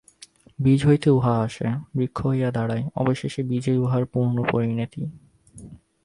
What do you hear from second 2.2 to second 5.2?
হইয়া দাঁড়ায়, অবশেষে বীজেই উহার পুনঃপরিণতি।